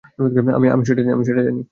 [0.73, 1.61] আমি সেটা জানি।